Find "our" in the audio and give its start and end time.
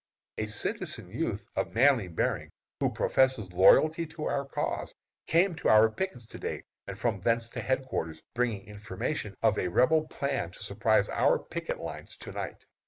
4.25-4.45, 5.69-5.91, 11.09-11.37